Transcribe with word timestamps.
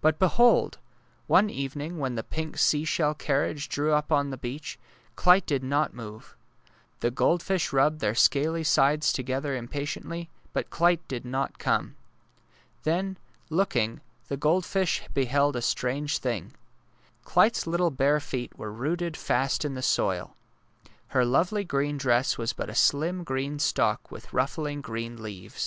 But 0.00 0.18
behold! 0.18 0.78
one 1.28 1.48
evening 1.48 2.00
when 2.00 2.16
the 2.16 2.24
pink 2.24 2.58
sea 2.58 2.84
shell 2.84 3.14
carriage 3.14 3.68
drew 3.68 3.92
up 3.92 4.10
on 4.10 4.30
the 4.30 4.36
beach, 4.36 4.76
Clyte 5.14 5.46
did 5.46 5.62
not 5.62 5.94
move. 5.94 6.34
The 6.98 7.12
goldfish 7.12 7.72
rubbed 7.72 8.00
their 8.00 8.16
scaly 8.16 8.64
sides 8.64 9.12
together 9.12 9.54
impatiently, 9.54 10.28
but 10.52 10.68
Clyte 10.70 11.06
did 11.06 11.24
not 11.24 11.60
come. 11.60 11.94
Then, 12.82 13.18
looking, 13.50 14.00
the 14.26 14.36
goldfish 14.36 15.02
beheld 15.14 15.54
a 15.54 15.62
strange 15.62 16.18
thing. 16.18 16.54
Clyte 17.24 17.54
's 17.54 17.64
little 17.68 17.92
bare 17.92 18.18
feet 18.18 18.58
were 18.58 18.72
rooted 18.72 19.16
fast 19.16 19.64
in 19.64 19.74
the 19.74 19.80
soil. 19.80 20.34
Her 21.14 21.24
lovely 21.24 21.62
green 21.62 21.96
dress 21.98 22.36
was 22.36 22.52
but 22.52 22.68
a 22.68 22.74
slim 22.74 23.22
green 23.22 23.60
stalk 23.60 24.10
with 24.10 24.32
ruffling 24.32 24.80
green 24.80 25.22
leaves. 25.22 25.60